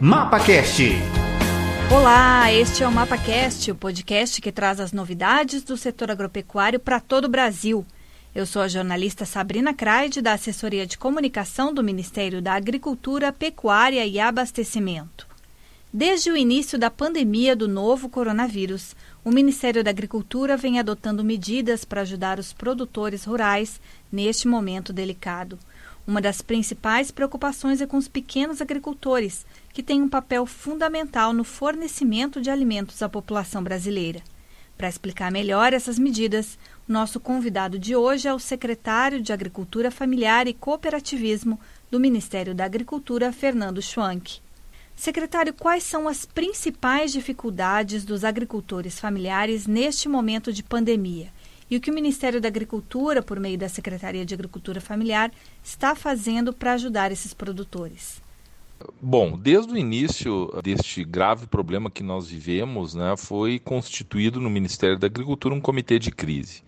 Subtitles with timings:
[0.00, 0.92] MapaCast.
[1.92, 7.00] Olá, este é o MapaCast, o podcast que traz as novidades do setor agropecuário para
[7.00, 7.84] todo o Brasil.
[8.32, 14.06] Eu sou a jornalista Sabrina Craide, da Assessoria de Comunicação do Ministério da Agricultura, Pecuária
[14.06, 15.26] e Abastecimento.
[15.92, 18.94] Desde o início da pandemia do novo coronavírus,
[19.24, 23.80] o Ministério da Agricultura vem adotando medidas para ajudar os produtores rurais
[24.12, 25.58] neste momento delicado.
[26.08, 29.44] Uma das principais preocupações é com os pequenos agricultores,
[29.74, 34.22] que têm um papel fundamental no fornecimento de alimentos à população brasileira.
[34.78, 36.58] Para explicar melhor essas medidas,
[36.88, 42.64] nosso convidado de hoje é o secretário de Agricultura Familiar e Cooperativismo do Ministério da
[42.64, 44.40] Agricultura, Fernando Schwank.
[44.96, 51.28] Secretário, quais são as principais dificuldades dos agricultores familiares neste momento de pandemia?
[51.70, 55.30] E o que o Ministério da Agricultura, por meio da Secretaria de Agricultura Familiar,
[55.62, 58.22] está fazendo para ajudar esses produtores.
[59.02, 64.98] Bom, desde o início deste grave problema que nós vivemos, né, foi constituído no Ministério
[64.98, 66.62] da Agricultura um comitê de crise.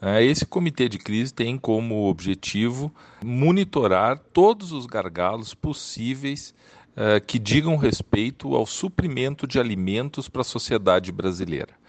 [0.00, 2.92] É, esse comitê de crise tem como objetivo
[3.24, 6.52] monitorar todos os gargalos possíveis
[6.96, 11.80] é, que digam respeito ao suprimento de alimentos para a sociedade brasileira.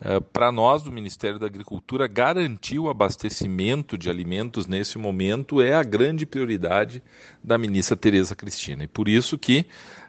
[0.00, 5.74] Eh, para nós do Ministério da Agricultura, garantir o abastecimento de alimentos nesse momento é
[5.74, 7.02] a grande prioridade
[7.42, 8.84] da ministra Tereza Cristina.
[8.84, 9.64] E por isso que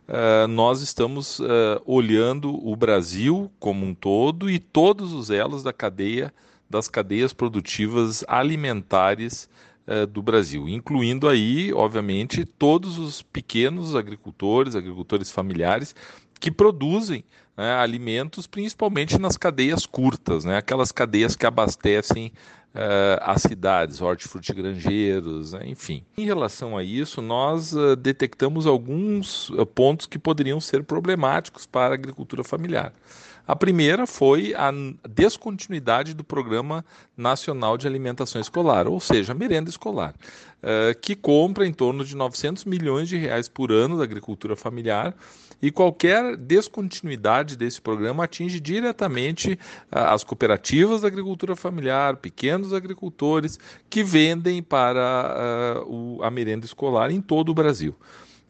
[0.08, 1.46] uh, nós estamos uh,
[1.86, 6.34] olhando o Brasil como um todo e todos os elos da cadeia,
[6.70, 9.48] das cadeias produtivas alimentares
[10.12, 15.94] do Brasil, incluindo aí, obviamente, todos os pequenos agricultores, agricultores familiares
[16.40, 17.24] que produzem
[17.58, 22.32] né, alimentos, principalmente nas cadeias curtas, né, aquelas cadeias que abastecem
[22.76, 26.04] uh, as cidades, hortifrutigranjeiros, né, enfim.
[26.18, 31.94] Em relação a isso, nós uh, detectamos alguns uh, pontos que poderiam ser problemáticos para
[31.94, 32.94] a agricultura familiar.
[33.48, 34.72] A primeira foi a
[35.08, 36.84] descontinuidade do Programa
[37.16, 40.16] Nacional de Alimentação Escolar, ou seja, a merenda escolar,
[41.02, 45.16] que compra em torno de 900 milhões de reais por ano da agricultura familiar
[45.62, 49.60] e qualquer descontinuidade desse programa atinge diretamente
[49.92, 53.60] as cooperativas da agricultura familiar, pequenos agricultores
[53.90, 57.96] que vendem para o, a merenda escolar em todo o Brasil.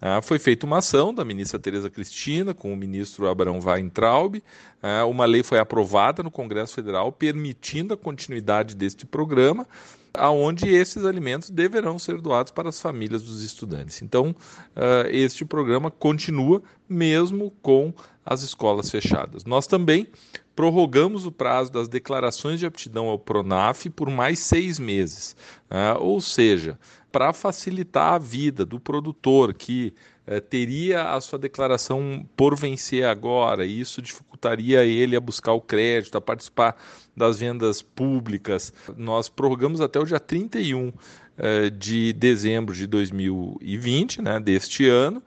[0.05, 4.35] Uh, foi feita uma ação da ministra Tereza Cristina com o ministro Abraão Weintraub.
[4.35, 9.67] Uh, uma lei foi aprovada no Congresso Federal permitindo a continuidade deste programa
[10.13, 14.03] aonde esses alimentos deverão ser doados para as famílias dos estudantes.
[14.03, 17.91] Então, uh, este programa continua mesmo com
[18.25, 19.45] as escolas fechadas.
[19.45, 20.07] Nós também
[20.55, 25.35] prorrogamos o prazo das declarações de aptidão ao PRONAF por mais seis meses,
[25.69, 26.79] uh, ou seja,
[27.11, 29.93] para facilitar a vida do produtor que
[30.27, 35.61] uh, teria a sua declaração por vencer agora, e isso dificultaria ele a buscar o
[35.61, 36.75] crédito, a participar
[37.15, 38.73] das vendas públicas.
[38.97, 40.91] Nós prorrogamos até o dia 31
[41.37, 45.21] eh, de dezembro de 2020, né, deste ano, né,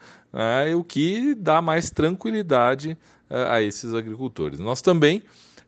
[0.76, 2.96] o que dá mais tranquilidade
[3.28, 4.58] eh, a esses agricultores.
[4.58, 5.22] Nós também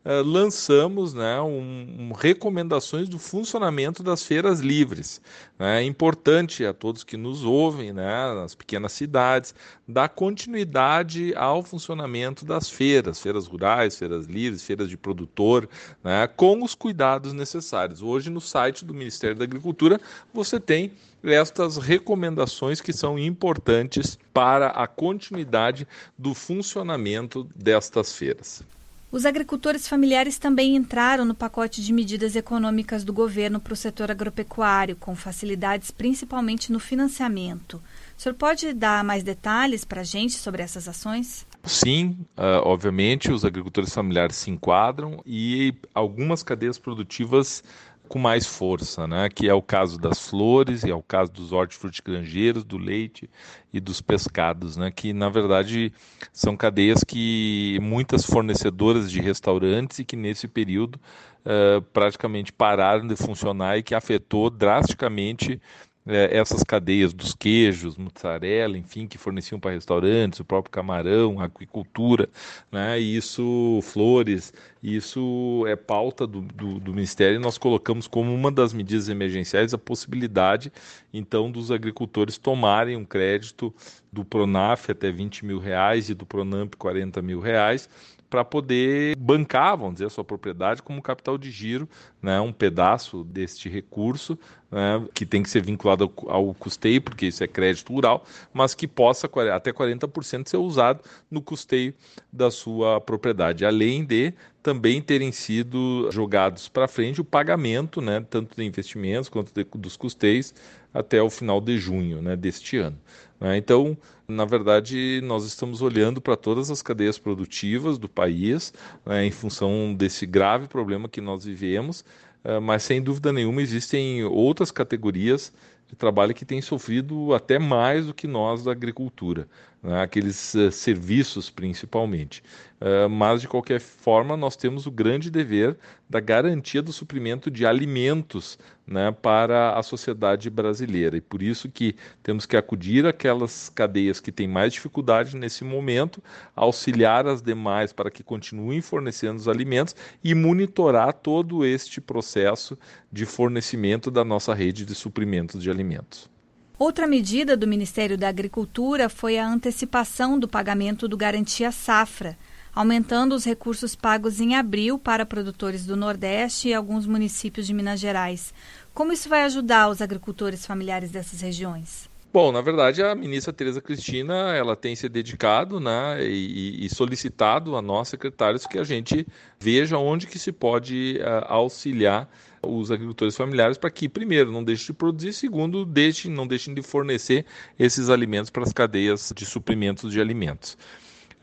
[0.04, 5.20] uh, lançamos né, um, um, recomendações do funcionamento das feiras livres.
[5.58, 5.80] Né?
[5.80, 9.54] É importante a todos que nos ouvem, né, nas pequenas cidades,
[9.86, 15.68] dar continuidade ao funcionamento das feiras, feiras rurais, feiras livres, feiras de produtor,
[16.02, 18.02] né, com os cuidados necessários.
[18.02, 20.00] Hoje, no site do Ministério da Agricultura,
[20.32, 25.86] você tem estas recomendações que são importantes para a continuidade
[26.16, 28.64] do funcionamento destas feiras.
[29.12, 34.08] Os agricultores familiares também entraram no pacote de medidas econômicas do governo para o setor
[34.08, 37.82] agropecuário, com facilidades principalmente no financiamento.
[38.16, 41.44] O senhor pode dar mais detalhes para a gente sobre essas ações?
[41.64, 47.64] Sim, uh, obviamente os agricultores familiares se enquadram e algumas cadeias produtivas
[48.10, 49.28] com mais força, né?
[49.28, 53.30] que é o caso das flores, e é o caso dos hortifrutigranjeiros, do leite
[53.72, 54.90] e dos pescados, né?
[54.90, 55.92] que na verdade
[56.32, 63.14] são cadeias que muitas fornecedoras de restaurantes e que nesse período uh, praticamente pararam de
[63.14, 65.62] funcionar e que afetou drasticamente
[66.06, 72.28] é, essas cadeias dos queijos, mussarela, enfim, que forneciam para restaurantes, o próprio camarão, aquicultura,
[72.72, 74.52] né, isso, flores,
[74.82, 79.74] isso é pauta do, do, do, Ministério e nós colocamos como uma das medidas emergenciais
[79.74, 80.72] a possibilidade,
[81.12, 83.74] então, dos agricultores tomarem um crédito
[84.12, 87.88] do Pronaf até 20 mil reais e do Pronamp 40 mil reais,
[88.30, 91.88] para poder bancar, vamos dizer, a sua propriedade como capital de giro
[92.22, 94.38] né, um pedaço deste recurso,
[94.70, 98.86] né, que tem que ser vinculado ao, custeio, porque isso é crédito rural, mas que
[98.86, 101.92] possa até 40% ser usado no custeio
[102.32, 108.56] da sua propriedade, além de também terem sido jogados para frente o pagamento, né, tanto
[108.56, 110.54] de investimentos quanto de, dos custeios,
[110.92, 112.98] até o final de junho né, deste ano.
[113.40, 113.56] Né.
[113.56, 113.96] Então,
[114.28, 118.72] na verdade, nós estamos olhando para todas as cadeias produtivas do país,
[119.04, 122.04] né, em função desse grave problema que nós vivemos,
[122.44, 125.52] eh, mas sem dúvida nenhuma existem outras categorias
[125.90, 129.48] de trabalho que têm sofrido até mais do que nós da agricultura,
[129.82, 130.00] né?
[130.00, 132.42] aqueles uh, serviços principalmente.
[132.80, 135.76] Uh, mas, de qualquer forma, nós temos o grande dever
[136.08, 141.18] da garantia do suprimento de alimentos né, para a sociedade brasileira.
[141.18, 146.22] E por isso que temos que acudir aquelas cadeias que têm mais dificuldade nesse momento,
[146.56, 149.94] auxiliar as demais para que continuem fornecendo os alimentos
[150.24, 152.78] e monitorar todo este processo
[153.12, 156.30] de fornecimento da nossa rede de suprimentos de alimentos.
[156.78, 162.38] Outra medida do Ministério da Agricultura foi a antecipação do pagamento do Garantia Safra
[162.80, 168.00] aumentando os recursos pagos em abril para produtores do Nordeste e alguns municípios de Minas
[168.00, 168.54] Gerais.
[168.94, 172.08] Como isso vai ajudar os agricultores familiares dessas regiões?
[172.32, 177.76] Bom, na verdade, a ministra Tereza Cristina ela tem se dedicado né, e, e, solicitado
[177.76, 179.26] a nós, secretários, que a gente
[179.58, 182.30] veja onde que se pode uh, auxiliar
[182.62, 186.80] os agricultores familiares para que, primeiro, não deixem de produzir, segundo, deixem, não deixem de
[186.80, 187.44] fornecer
[187.78, 190.78] esses alimentos para as cadeias de suprimentos de alimentos.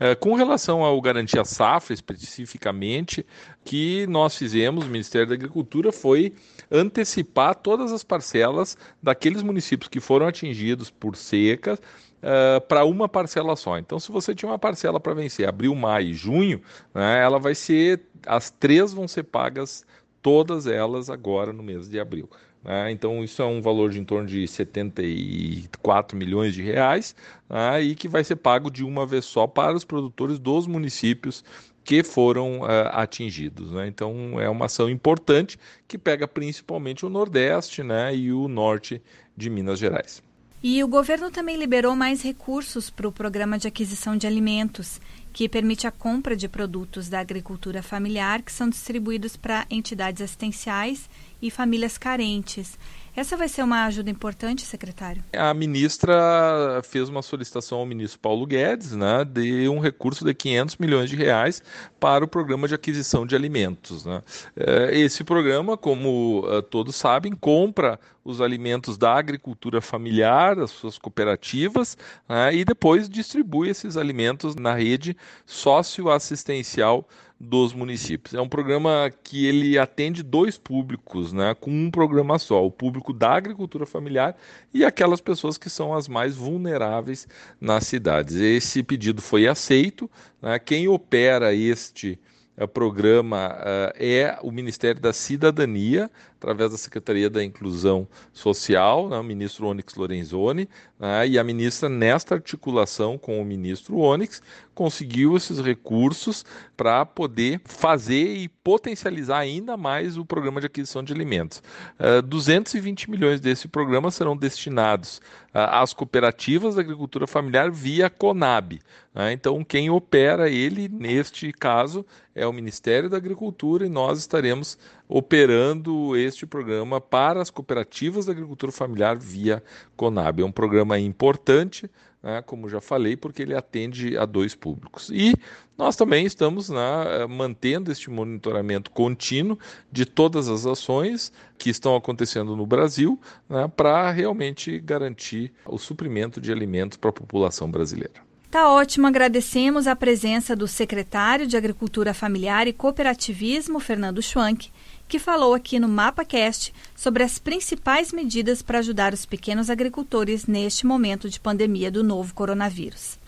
[0.00, 3.26] É, com relação ao Garantia Safra, especificamente,
[3.64, 6.32] que nós fizemos, o Ministério da Agricultura, foi
[6.70, 11.80] antecipar todas as parcelas daqueles municípios que foram atingidos por secas
[12.18, 13.78] Uh, para uma parcela só.
[13.78, 16.60] Então, se você tinha uma parcela para vencer abril, maio e junho,
[16.92, 19.86] né, ela vai ser, as três vão ser pagas,
[20.20, 22.28] todas elas agora no mês de abril.
[22.64, 22.90] Né?
[22.90, 27.14] Então, isso é um valor de em torno de 74 milhões de reais
[27.48, 27.82] né?
[27.82, 31.44] e que vai ser pago de uma vez só para os produtores dos municípios
[31.84, 33.72] que foram uh, atingidos.
[33.72, 33.86] Né?
[33.86, 38.14] Então, é uma ação importante que pega principalmente o Nordeste né?
[38.14, 39.00] e o Norte
[39.36, 40.22] de Minas Gerais.
[40.62, 45.00] E o governo também liberou mais recursos para o programa de aquisição de alimentos,
[45.38, 51.08] que permite a compra de produtos da agricultura familiar que são distribuídos para entidades assistenciais
[51.40, 52.76] e famílias carentes.
[53.18, 55.24] Essa vai ser uma ajuda importante, secretário?
[55.36, 60.76] A ministra fez uma solicitação ao ministro Paulo Guedes né, de um recurso de 500
[60.76, 61.60] milhões de reais
[61.98, 64.04] para o programa de aquisição de alimentos.
[64.04, 64.22] Né.
[64.56, 70.96] É, esse programa, como é, todos sabem, compra os alimentos da agricultura familiar, das suas
[70.96, 71.98] cooperativas,
[72.28, 77.04] né, e depois distribui esses alimentos na rede socioassistencial
[77.40, 78.34] dos municípios.
[78.34, 83.12] É um programa que ele atende dois públicos, né, com um programa só, o público
[83.12, 84.36] da agricultura familiar
[84.74, 87.28] e aquelas pessoas que são as mais vulneráveis
[87.60, 88.34] nas cidades.
[88.34, 90.10] Esse pedido foi aceito,
[90.42, 92.18] né, quem opera este
[92.60, 99.16] uh, programa uh, é o Ministério da Cidadania, através da Secretaria da Inclusão Social, né,
[99.16, 104.42] o ministro Onyx Lorenzoni, né, e a ministra, nesta articulação com o ministro Onyx,
[104.74, 106.44] conseguiu esses recursos
[106.76, 111.62] para poder fazer e potencializar ainda mais o programa de aquisição de alimentos.
[111.98, 115.18] Uh, 220 milhões desse programa serão destinados
[115.54, 118.80] uh, às cooperativas da agricultura familiar via Conab.
[119.14, 119.32] Né?
[119.32, 126.16] Então, quem opera ele, neste caso, é o Ministério da Agricultura e nós estaremos operando
[126.16, 129.62] este programa para as cooperativas da agricultura familiar via
[129.96, 130.42] Conab.
[130.42, 131.90] É um programa importante,
[132.22, 135.10] né, como já falei, porque ele atende a dois públicos.
[135.10, 135.34] E
[135.78, 139.58] nós também estamos né, mantendo este monitoramento contínuo
[139.90, 146.40] de todas as ações que estão acontecendo no Brasil né, para realmente garantir o suprimento
[146.40, 148.28] de alimentos para a população brasileira.
[148.50, 154.70] Tá ótimo, agradecemos a presença do secretário de Agricultura Familiar e Cooperativismo, Fernando Schwank,
[155.08, 160.86] que falou aqui no MapaCast sobre as principais medidas para ajudar os pequenos agricultores neste
[160.86, 163.18] momento de pandemia do novo coronavírus.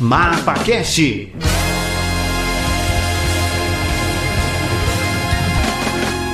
[0.00, 1.51] MapaCast